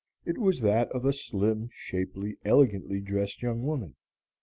[0.25, 3.93] It was that of a slim, shapely, elegantly dressed young woman.